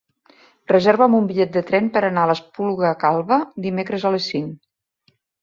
[0.69, 5.15] Reserva'm un bitllet de tren per anar a l'Espluga Calba dimecres a les cinc.